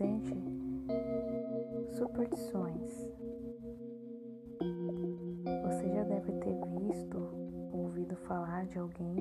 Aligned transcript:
presente 0.00 0.34
superstições. 1.90 2.90
Você 5.64 5.88
já 5.94 6.04
deve 6.04 6.32
ter 6.32 6.54
visto, 6.78 7.18
ouvido 7.70 8.16
falar 8.16 8.64
de 8.66 8.78
alguém 8.78 9.16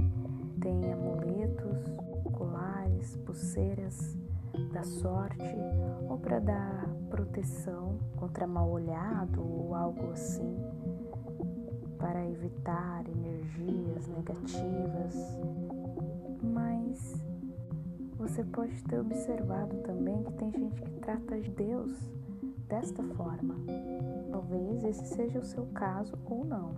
tem 0.61 0.93
amuletos, 0.93 1.83
colares, 2.31 3.17
pulseiras 3.17 4.17
da 4.71 4.83
sorte 4.83 5.57
ou 6.09 6.17
para 6.17 6.39
dar 6.39 6.87
proteção 7.09 7.99
contra 8.15 8.47
mal 8.47 8.69
olhado 8.69 9.41
ou 9.41 9.75
algo 9.75 10.11
assim, 10.11 10.55
para 11.97 12.25
evitar 12.25 13.03
energias 13.09 14.07
negativas. 14.07 15.39
Mas 16.41 17.21
você 18.19 18.43
pode 18.43 18.83
ter 18.83 18.99
observado 18.99 19.77
também 19.77 20.21
que 20.23 20.33
tem 20.33 20.51
gente 20.51 20.81
que 20.81 20.91
trata 20.99 21.37
Deus 21.37 22.11
desta 22.67 23.01
forma. 23.01 23.55
Talvez 24.29 24.83
esse 24.83 25.05
seja 25.05 25.39
o 25.39 25.45
seu 25.45 25.65
caso 25.67 26.17
ou 26.25 26.43
não. 26.43 26.75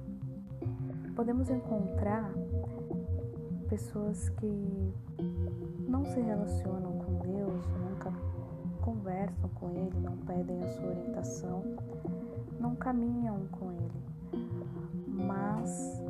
Podemos 1.15 1.49
encontrar 1.49 2.31
pessoas 3.67 4.29
que 4.29 4.93
não 5.87 6.05
se 6.05 6.21
relacionam 6.21 6.99
com 6.99 7.17
Deus, 7.19 7.65
nunca 7.89 8.13
conversam 8.81 9.49
com 9.55 9.71
Ele, 9.71 9.99
não 9.99 10.17
pedem 10.17 10.63
a 10.63 10.67
sua 10.69 10.89
orientação, 10.89 11.63
não 12.59 12.75
caminham 12.75 13.47
com 13.51 13.71
Ele, 13.71 14.01
mas 15.07 16.03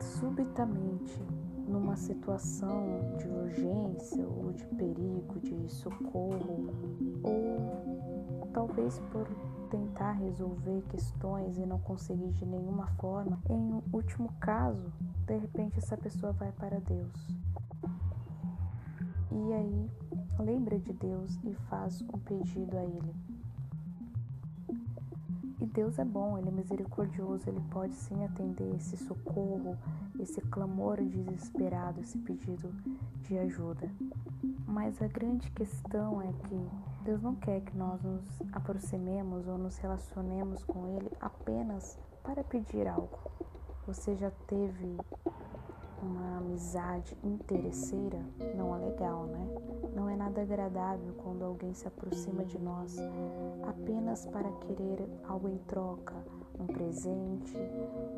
subitamente 0.00 1.22
numa 1.66 1.96
situação 1.96 3.16
de 3.18 3.28
urgência 3.28 4.26
ou 4.26 4.52
de 4.52 4.64
perigo, 4.66 5.40
de 5.40 5.68
socorro, 5.68 6.70
ou 7.22 8.48
talvez 8.52 8.98
por 9.10 9.26
tentar 9.70 10.12
resolver 10.12 10.82
questões 10.90 11.58
e 11.58 11.66
não 11.66 11.78
conseguir 11.80 12.30
de 12.32 12.46
nenhuma 12.46 12.86
forma, 12.98 13.40
em 13.48 13.82
último 13.92 14.32
caso, 14.40 14.92
de 15.26 15.36
repente 15.36 15.78
essa 15.78 15.96
pessoa 15.96 16.32
vai 16.32 16.52
para 16.52 16.80
Deus. 16.80 17.36
E 19.32 19.52
aí 19.52 19.90
lembra 20.38 20.78
de 20.78 20.92
Deus 20.92 21.38
e 21.44 21.54
faz 21.68 22.02
um 22.02 22.18
pedido 22.18 22.76
a 22.76 22.84
Ele. 22.84 23.33
Deus 25.74 25.98
é 25.98 26.04
bom, 26.04 26.38
Ele 26.38 26.48
é 26.48 26.52
misericordioso, 26.52 27.50
Ele 27.50 27.60
pode 27.72 27.96
sim 27.96 28.24
atender 28.24 28.76
esse 28.76 28.96
socorro, 28.96 29.76
esse 30.20 30.40
clamor 30.40 31.02
desesperado, 31.02 32.00
esse 32.00 32.16
pedido 32.18 32.72
de 33.22 33.36
ajuda. 33.36 33.90
Mas 34.68 35.02
a 35.02 35.08
grande 35.08 35.50
questão 35.50 36.22
é 36.22 36.32
que 36.32 36.70
Deus 37.04 37.20
não 37.20 37.34
quer 37.34 37.60
que 37.60 37.76
nós 37.76 38.00
nos 38.04 38.24
aproximemos 38.52 39.48
ou 39.48 39.58
nos 39.58 39.76
relacionemos 39.78 40.62
com 40.62 40.86
Ele 40.86 41.10
apenas 41.20 41.98
para 42.22 42.44
pedir 42.44 42.86
algo. 42.86 43.18
Você 43.88 44.14
já 44.14 44.30
teve 44.46 44.96
uma 46.04 46.38
amizade 46.38 47.16
interesseira? 47.24 48.20
Não 48.56 48.74
é 48.76 48.78
legal, 48.78 49.26
né? 49.26 49.48
Não 49.94 50.08
é 50.08 50.16
nada 50.16 50.42
agradável 50.42 51.14
quando 51.22 51.44
alguém 51.44 51.72
se 51.72 51.86
aproxima 51.88 52.44
de 52.44 52.58
nós 52.58 52.96
apenas 53.62 54.26
para 54.26 54.50
querer 54.52 55.08
algo 55.26 55.48
em 55.48 55.58
troca, 55.66 56.14
um 56.60 56.66
presente, 56.66 57.56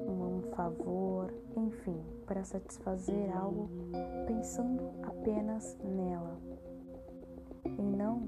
um, 0.08 0.42
favor, 0.54 1.32
enfim, 1.56 2.00
para 2.26 2.42
satisfazer 2.44 3.36
algo 3.36 3.68
pensando 4.26 4.90
apenas 5.02 5.76
nela. 5.84 6.38
E 7.64 7.82
não 7.82 8.22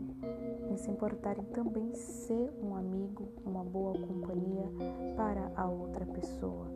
em 0.70 0.76
se 0.76 0.90
importar 0.90 1.38
em 1.38 1.44
também 1.44 1.94
ser 1.94 2.52
um 2.62 2.74
amigo, 2.74 3.28
uma 3.44 3.64
boa 3.64 3.94
companhia 3.94 4.66
para 5.16 5.50
a 5.56 5.66
outra 5.66 6.04
pessoa. 6.04 6.66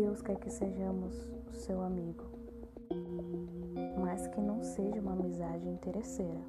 Deus 0.00 0.22
quer 0.22 0.36
que 0.36 0.48
sejamos 0.48 1.30
o 1.46 1.52
seu 1.52 1.82
amigo, 1.82 2.24
mas 4.00 4.26
que 4.28 4.40
não 4.40 4.62
seja 4.62 4.98
uma 4.98 5.12
amizade 5.12 5.68
interesseira. 5.68 6.40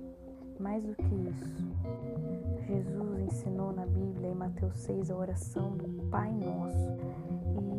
Mais 0.58 0.82
do 0.82 0.96
que 0.96 1.04
isso, 1.04 1.54
Jesus 2.66 3.20
ensinou 3.20 3.74
na 3.74 3.86
Bíblia, 3.86 4.30
em 4.30 4.36
Mateus 4.36 4.78
6, 4.78 5.12
a 5.12 5.18
oração 5.18 5.76
do 5.76 6.08
Pai 6.10 6.32
Nosso. 6.32 6.96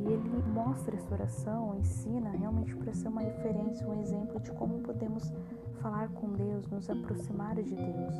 E 0.04 0.12
ele 0.12 0.42
mostra 0.52 0.94
essa 0.94 1.14
oração, 1.14 1.74
ensina 1.78 2.28
realmente 2.32 2.76
para 2.76 2.92
ser 2.92 3.08
uma 3.08 3.22
referência, 3.22 3.88
um 3.88 3.98
exemplo 3.98 4.40
de 4.40 4.52
como 4.52 4.80
podemos 4.80 5.32
falar 5.80 6.10
com 6.10 6.34
Deus, 6.34 6.68
nos 6.68 6.90
aproximar 6.90 7.54
de 7.54 7.74
Deus. 7.74 8.14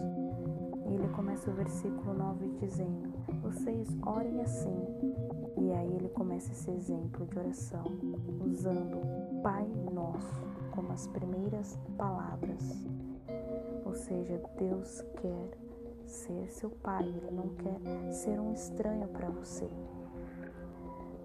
Ele 0.87 1.07
começa 1.09 1.51
o 1.51 1.55
versículo 1.55 2.15
9 2.15 2.49
dizendo: 2.61 3.13
Vocês 3.43 3.95
orem 4.07 4.41
assim. 4.41 5.32
E 5.73 5.75
aí 5.75 5.95
ele 5.95 6.11
começa 6.11 6.53
esse 6.53 6.71
exemplo 6.71 7.25
de 7.25 7.39
oração, 7.39 7.83
usando 8.45 9.01
Pai 9.43 9.67
Nosso 9.91 10.43
como 10.71 10.93
as 10.93 11.07
primeiras 11.07 11.79
palavras. 11.97 12.87
Ou 13.87 13.95
seja, 13.95 14.39
Deus 14.59 15.01
quer 15.17 15.49
ser 16.05 16.51
seu 16.51 16.69
pai, 16.69 17.09
ele 17.09 17.31
não 17.31 17.49
quer 17.55 18.13
ser 18.13 18.39
um 18.39 18.53
estranho 18.53 19.09
para 19.09 19.31
você. 19.31 19.67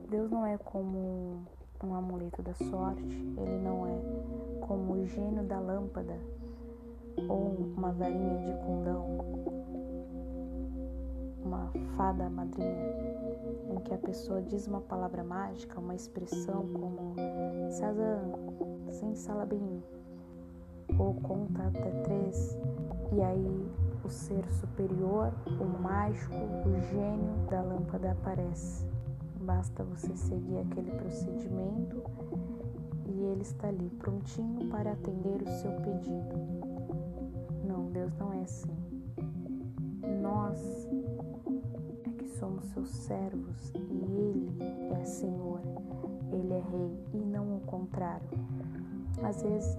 Deus 0.09 0.31
não 0.31 0.45
é 0.45 0.57
como 0.57 1.41
um 1.83 1.93
amuleto 1.93 2.41
da 2.41 2.53
sorte, 2.53 3.03
ele 3.03 3.57
não 3.61 3.85
é 3.85 4.65
como 4.65 4.93
o 4.93 5.05
gênio 5.07 5.43
da 5.43 5.59
lâmpada 5.59 6.17
ou 7.27 7.73
uma 7.75 7.91
varinha 7.91 8.37
de 8.37 8.53
condão, 8.63 9.17
uma 11.47 11.71
fada 11.95 12.29
madrinha, 12.29 12.93
em 13.69 13.79
que 13.79 13.93
a 13.93 13.97
pessoa 13.97 14.41
diz 14.41 14.67
uma 14.67 14.81
palavra 14.81 15.23
mágica, 15.23 15.79
uma 15.79 15.95
expressão 15.95 16.67
como 16.73 17.15
Sazan, 17.69 18.33
sem 18.91 19.15
salabim, 19.15 19.81
ou 20.99 21.13
conta 21.15 21.67
até 21.67 21.89
três, 22.03 22.57
e 23.13 23.21
aí 23.21 23.71
o 24.03 24.09
ser 24.09 24.45
superior, 24.51 25.33
o 25.59 25.81
mágico, 25.81 26.35
o 26.35 26.81
gênio 26.91 27.47
da 27.49 27.61
lâmpada 27.61 28.11
aparece. 28.11 28.85
Basta 29.41 29.83
você 29.83 30.15
seguir 30.15 30.57
aquele 30.59 30.91
procedimento 30.91 32.03
e 33.05 33.23
ele 33.23 33.41
está 33.41 33.69
ali 33.69 33.89
prontinho 33.97 34.69
para 34.69 34.91
atender 34.91 35.41
o 35.41 35.47
seu 35.47 35.71
pedido. 35.71 36.35
Não, 37.65 37.89
Deus 37.91 38.13
não 38.17 38.33
é 38.33 38.41
assim. 38.41 38.75
Nós 40.21 40.87
seus 42.77 42.89
servos 42.89 43.71
e 43.73 44.03
Ele 44.03 44.51
é 45.01 45.03
Senhor, 45.03 45.61
Ele 46.31 46.53
é 46.53 46.59
Rei 46.59 46.99
e 47.13 47.25
não 47.25 47.57
o 47.57 47.59
contrário. 47.61 48.27
Às 49.23 49.41
vezes 49.41 49.77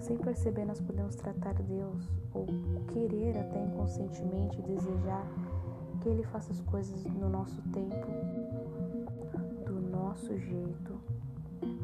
sem 0.00 0.18
perceber, 0.18 0.66
nós 0.66 0.80
podemos 0.80 1.16
tratar 1.16 1.54
Deus 1.54 2.10
ou 2.34 2.46
querer 2.88 3.38
até 3.38 3.64
inconscientemente 3.64 4.60
desejar 4.62 5.26
que 6.00 6.08
Ele 6.10 6.22
faça 6.24 6.52
as 6.52 6.60
coisas 6.60 7.02
no 7.04 7.30
nosso 7.30 7.62
tempo, 7.72 8.06
do 9.64 9.80
nosso 9.80 10.36
jeito, 10.36 11.00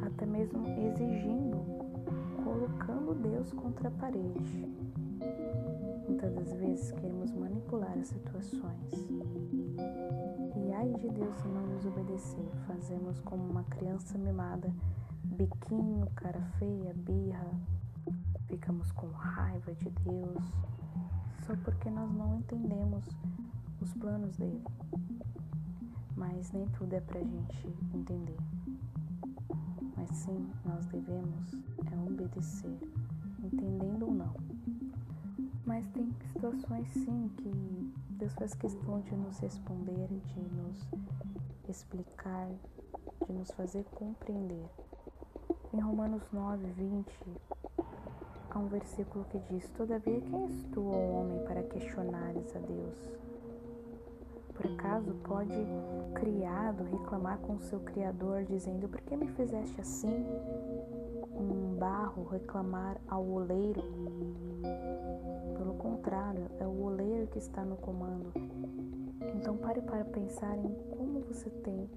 até 0.02 0.26
mesmo 0.26 0.66
exigindo, 0.66 1.56
colocando 2.44 3.14
Deus 3.14 3.52
contra 3.54 3.88
a 3.88 3.92
parede. 3.92 4.68
Muitas 6.06 6.34
das 6.34 6.52
vezes 6.52 6.92
queremos 6.92 7.32
manipular 7.32 7.96
as 7.98 8.08
situações. 8.08 9.08
E 10.82 10.84
ai 10.84 10.94
de 10.94 11.08
Deus 11.10 11.36
se 11.36 11.46
não 11.46 11.64
nos 11.64 11.86
obedecer, 11.86 12.44
fazemos 12.66 13.20
como 13.20 13.48
uma 13.48 13.62
criança 13.62 14.18
mimada, 14.18 14.68
biquinho, 15.22 16.10
cara 16.16 16.40
feia, 16.58 16.92
birra, 16.92 17.52
ficamos 18.48 18.90
com 18.90 19.06
raiva 19.12 19.72
de 19.74 19.88
Deus 19.90 20.42
só 21.46 21.54
porque 21.62 21.88
nós 21.88 22.12
não 22.12 22.34
entendemos 22.34 23.04
os 23.80 23.92
planos 23.94 24.36
dele. 24.36 24.60
Mas 26.16 26.50
nem 26.50 26.66
tudo 26.70 26.94
é 26.94 27.00
pra 27.00 27.20
gente 27.20 27.68
entender. 27.94 28.36
Mas 29.96 30.10
sim, 30.10 30.50
nós 30.64 30.84
devemos 30.86 31.52
é 31.92 32.10
obedecer, 32.10 32.76
entendendo 33.40 34.06
ou 34.06 34.14
não. 34.14 34.34
Mas 35.64 35.86
tem 35.90 36.12
situações 36.32 36.88
sim 36.88 37.30
que 37.36 37.81
Deus 38.22 38.34
faz 38.34 38.54
questão 38.54 39.00
de 39.00 39.16
nos 39.16 39.36
responder, 39.40 40.06
de 40.06 40.40
nos 40.54 40.88
explicar, 41.68 42.48
de 43.26 43.32
nos 43.32 43.50
fazer 43.50 43.84
compreender. 43.96 44.64
Em 45.74 45.80
Romanos 45.80 46.22
9, 46.32 46.64
20, 46.70 47.12
há 48.48 48.58
um 48.60 48.68
versículo 48.68 49.24
que 49.24 49.40
diz: 49.52 49.68
Todavia, 49.70 50.20
quem 50.20 50.44
és 50.44 50.62
tu, 50.72 50.86
ó 50.86 51.22
homem, 51.22 51.42
para 51.46 51.64
questionares 51.64 52.54
a 52.54 52.60
Deus? 52.60 52.96
Por 54.54 54.70
acaso 54.70 55.12
pode 55.24 55.66
criado 56.14 56.84
reclamar 56.84 57.38
com 57.38 57.58
seu 57.58 57.80
criador 57.80 58.44
dizendo: 58.44 58.88
"Por 58.88 59.00
que 59.00 59.16
me 59.16 59.26
fizeste 59.32 59.80
assim?" 59.80 60.24
Um 61.34 61.76
barro 61.76 62.22
reclamar 62.28 63.00
ao 63.08 63.26
oleiro. 63.26 63.82
Contrário, 65.82 66.46
é 66.60 66.64
o 66.64 66.80
oleiro 66.84 67.26
que 67.26 67.38
está 67.38 67.64
no 67.64 67.74
comando. 67.76 68.32
Então 69.34 69.56
pare 69.56 69.82
para 69.82 70.04
pensar 70.04 70.56
em 70.56 70.72
como 70.96 71.22
você 71.22 71.50
tem 71.50 71.90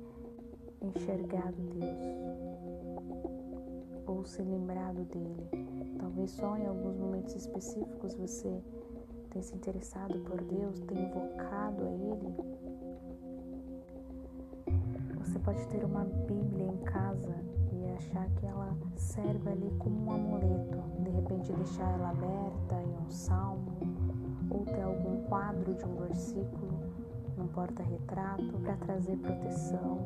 enxergado 0.82 1.56
Deus 1.56 2.16
ou 4.08 4.26
se 4.26 4.42
lembrado 4.42 5.04
dele. 5.04 5.98
Talvez 6.00 6.32
só 6.32 6.58
em 6.58 6.66
alguns 6.66 6.98
momentos 6.98 7.36
específicos 7.36 8.16
você 8.16 8.60
tenha 9.30 9.44
se 9.44 9.56
interessado 9.56 10.20
por 10.22 10.42
Deus, 10.42 10.80
tenha 10.80 11.08
invocado 11.08 11.86
a 11.86 11.92
Ele. 11.92 12.36
Você 15.20 15.38
pode 15.38 15.64
ter 15.68 15.86
uma 15.86 16.06
Bíblia 16.06 16.66
em 16.66 16.78
casa 16.78 17.36
achar 17.96 18.30
que 18.32 18.46
ela 18.46 18.76
serve 18.96 19.50
ali 19.50 19.72
como 19.80 20.06
um 20.06 20.12
amuleto, 20.12 20.78
de 21.00 21.10
repente 21.10 21.54
deixar 21.54 21.90
ela 21.94 22.10
aberta 22.10 22.82
em 22.82 23.06
um 23.06 23.10
salmo 23.10 23.72
ou 24.50 24.64
ter 24.66 24.82
algum 24.82 25.24
quadro 25.24 25.74
de 25.74 25.86
um 25.86 25.96
versículo 25.96 26.80
num 27.38 27.48
porta-retrato 27.48 28.58
para 28.64 28.76
trazer 28.78 29.18
proteção 29.18 30.00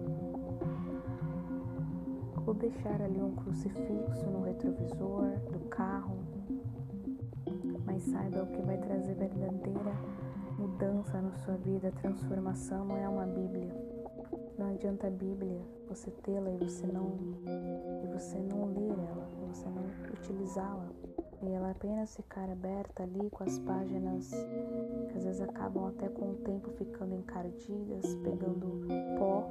ou 2.45 2.53
deixar 2.53 3.01
ali 3.01 3.21
um 3.21 3.35
crucifixo 3.35 4.25
no 4.29 4.43
retrovisor 4.43 5.37
do 5.51 5.59
carro. 5.69 6.17
Mas 7.85 8.03
saiba 8.03 8.43
o 8.43 8.47
que 8.47 8.61
vai 8.61 8.77
trazer 8.77 9.13
verdadeira 9.15 9.93
mudança 10.57 11.21
na 11.21 11.31
sua 11.33 11.55
vida, 11.55 11.91
transformação 11.91 12.85
não 12.85 12.97
é 12.97 13.07
uma 13.07 13.25
Bíblia. 13.25 13.88
Não 14.59 14.71
adianta 14.71 15.07
a 15.07 15.09
Bíblia 15.09 15.57
você 15.87 16.11
tê-la 16.11 16.51
e 16.51 16.57
você 16.57 16.85
não 16.85 17.17
e 18.03 18.07
você 18.07 18.37
não 18.39 18.65
ler 18.65 18.91
ela, 18.91 19.25
você 19.47 19.65
não 19.69 19.85
utilizá-la 20.13 20.89
e 21.41 21.49
ela 21.49 21.71
apenas 21.71 22.13
ficar 22.13 22.49
aberta 22.49 23.03
ali 23.03 23.29
com 23.29 23.45
as 23.45 23.57
páginas 23.59 24.29
que 25.09 25.17
às 25.17 25.23
vezes 25.23 25.39
acabam 25.39 25.87
até 25.87 26.09
com 26.09 26.31
o 26.31 26.35
tempo 26.35 26.69
ficando 26.71 27.15
encardidas, 27.15 28.13
pegando 28.15 28.85
pó, 29.17 29.47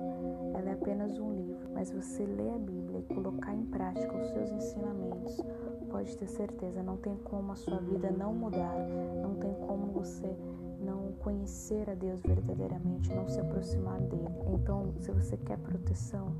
ela 0.55 0.69
é 0.69 0.73
apenas 0.75 1.19
um 1.19 1.33
livro. 1.33 1.71
Mas 1.73 1.91
você 1.91 2.27
ler 2.27 2.51
a 2.51 2.59
Bíblia 2.59 2.99
e 2.99 3.15
colocar 3.15 3.55
em 3.55 3.65
prática 3.65 4.15
os 4.15 4.29
seus 4.29 4.51
ensinamentos, 4.51 5.43
pode 5.91 6.15
ter 6.19 6.29
certeza, 6.29 6.83
não 6.83 6.99
tem 6.99 7.17
como 7.17 7.53
a 7.53 7.57
sua 7.57 7.79
vida 7.79 8.11
não 8.11 8.35
mudar, 8.35 8.77
não 9.23 9.37
tem 9.37 9.55
como 9.55 9.87
você 9.87 10.37
não 10.79 11.13
conhecer 11.21 11.89
a 11.91 11.95
Deus 11.95 12.21
verdadeiramente, 12.23 13.13
não 13.13 13.29
se 13.29 13.41
aproximar 13.41 14.01
dele. 14.01 14.29
Então, 14.47 14.95
se 15.01 15.11
você 15.11 15.37
quer 15.37 15.59
proteção, 15.59 16.35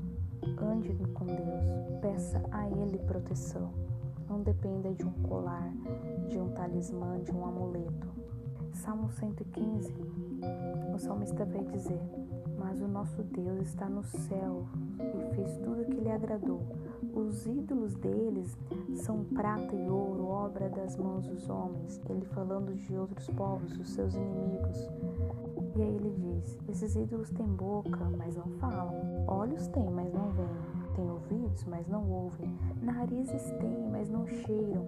ande 0.57 0.93
com 1.13 1.25
Deus, 1.25 2.01
peça 2.01 2.41
a 2.51 2.67
Ele 2.69 2.97
proteção. 2.99 3.71
Não 4.29 4.41
dependa 4.41 4.93
de 4.93 5.05
um 5.05 5.11
colar, 5.23 5.73
de 6.27 6.39
um 6.39 6.49
talismã, 6.49 7.19
de 7.19 7.31
um 7.31 7.45
amuleto. 7.45 8.07
Salmo 8.73 9.09
115, 9.09 9.93
o 10.93 10.99
salmista 10.99 11.43
vai 11.45 11.63
dizer: 11.65 11.99
Mas 12.57 12.79
o 12.79 12.87
nosso 12.87 13.23
Deus 13.23 13.61
está 13.61 13.89
no 13.89 14.03
céu 14.03 14.67
e 14.99 15.35
fez 15.35 15.57
tudo 15.57 15.81
o 15.81 15.85
que 15.85 15.99
lhe 15.99 16.11
agradou. 16.11 16.61
Os 17.13 17.45
ídolos 17.45 17.95
deles 17.95 18.57
são 18.95 19.23
prata 19.23 19.75
e 19.75 19.89
ouro, 19.89 20.27
obra 20.27 20.69
das 20.69 20.95
mãos 20.95 21.27
dos 21.27 21.49
homens. 21.49 21.99
Ele 22.09 22.25
falando 22.25 22.75
de 22.75 22.95
outros 22.95 23.27
povos, 23.27 23.77
os 23.77 23.89
seus 23.89 24.13
inimigos. 24.15 24.89
E 25.75 25.81
aí 25.81 25.95
ele 25.95 26.13
diz: 26.17 26.57
Esses 26.67 26.95
ídolos 26.95 27.29
têm 27.31 27.47
boca, 27.47 28.09
mas 28.17 28.35
não 28.35 28.47
falam. 28.59 29.25
Olhos 29.27 29.67
têm, 29.67 29.89
mas 29.89 30.11
não 30.13 30.31
veem 30.31 30.79
Têm 30.99 31.09
ouvidos, 31.09 31.63
mas 31.63 31.87
não 31.87 32.09
ouvem. 32.11 32.53
Narizes 32.81 33.51
têm, 33.51 33.87
mas 33.89 34.09
não 34.09 34.27
cheiram. 34.27 34.85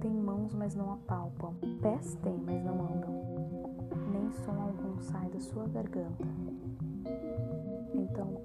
Têm 0.00 0.10
mãos, 0.10 0.52
mas 0.54 0.74
não 0.74 0.92
apalpam. 0.92 1.54
Pés 1.80 2.16
têm, 2.16 2.36
mas 2.44 2.64
não 2.64 2.80
andam. 2.80 3.12
Nem 4.10 4.28
som 4.32 4.60
algum 4.60 5.00
sai 5.00 5.30
da 5.30 5.38
sua 5.38 5.68
garganta. 5.68 6.26
Então, 7.94 8.40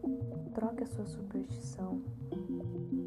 troque 0.53 0.83
a 0.83 0.85
sua 0.85 1.05
superstição 1.07 2.03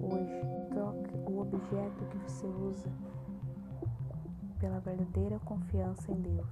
hoje. 0.01 0.41
Troque 0.71 1.15
o 1.31 1.41
objeto 1.41 2.05
que 2.11 2.19
você 2.19 2.47
usa 2.47 2.91
pela 4.59 4.81
verdadeira 4.81 5.39
confiança 5.41 6.13
em 6.13 6.21
Deus, 6.21 6.47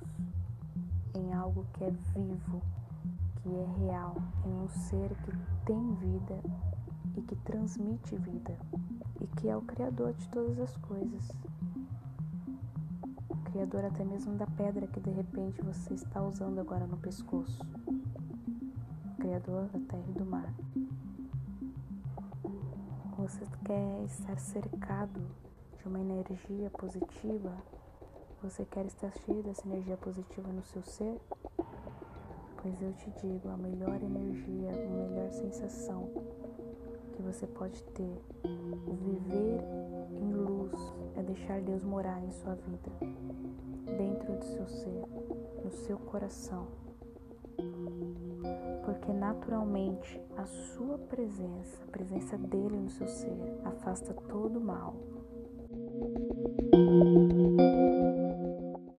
em 1.14 1.32
algo 1.32 1.66
que 1.74 1.84
é 1.84 1.90
vivo, 1.90 2.62
que 3.36 3.48
é 3.48 3.66
real, 3.86 4.16
em 4.44 4.52
um 4.52 4.68
ser 4.68 5.10
que 5.24 5.32
tem 5.66 5.94
vida 5.96 6.40
e 7.16 7.22
que 7.22 7.36
transmite 7.36 8.16
vida 8.16 8.56
e 9.20 9.26
que 9.26 9.48
é 9.48 9.56
o 9.56 9.62
Criador 9.62 10.12
de 10.14 10.28
todas 10.28 10.58
as 10.58 10.76
coisas. 10.78 11.30
O 13.28 13.36
Criador 13.50 13.84
até 13.84 14.04
mesmo 14.04 14.34
da 14.36 14.46
pedra 14.46 14.86
que 14.86 15.00
de 15.00 15.10
repente 15.10 15.62
você 15.62 15.94
está 15.94 16.22
usando 16.22 16.58
agora 16.60 16.86
no 16.86 16.96
pescoço. 16.96 17.60
O 17.86 19.20
Criador 19.20 19.66
da 19.68 19.80
terra 19.80 20.04
e 20.08 20.12
do 20.12 20.24
mar. 20.24 20.54
Você 23.28 23.44
quer 23.66 24.04
estar 24.06 24.38
cercado 24.38 25.20
de 25.76 25.86
uma 25.86 26.00
energia 26.00 26.70
positiva? 26.70 27.54
Você 28.42 28.64
quer 28.64 28.86
estar 28.86 29.12
cheio 29.12 29.42
dessa 29.42 29.68
energia 29.68 29.98
positiva 29.98 30.50
no 30.50 30.64
seu 30.64 30.82
ser? 30.82 31.20
Pois 32.62 32.80
eu 32.80 32.90
te 32.94 33.10
digo, 33.20 33.50
a 33.50 33.56
melhor 33.58 34.02
energia, 34.02 34.70
a 34.70 34.88
melhor 34.88 35.30
sensação 35.30 36.10
que 37.12 37.20
você 37.20 37.46
pode 37.46 37.84
ter. 37.90 38.18
Viver 39.02 39.60
em 40.10 40.32
luz 40.32 40.80
é 41.14 41.22
deixar 41.22 41.60
Deus 41.60 41.84
morar 41.84 42.24
em 42.24 42.30
sua 42.30 42.54
vida, 42.54 42.90
dentro 43.84 44.36
do 44.36 44.44
seu 44.46 44.66
ser, 44.66 45.04
no 45.62 45.70
seu 45.70 45.98
coração. 45.98 46.66
Porque 48.98 49.12
naturalmente 49.12 50.20
a 50.36 50.44
sua 50.44 50.98
presença, 50.98 51.82
a 51.84 51.90
presença 51.90 52.36
dele 52.36 52.76
no 52.76 52.90
seu 52.90 53.06
ser, 53.06 53.60
afasta 53.64 54.12
todo 54.12 54.58
o 54.58 54.64
mal. 54.64 54.96